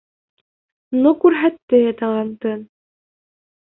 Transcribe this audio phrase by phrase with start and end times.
[1.03, 2.69] Ну күрһәтте талантын!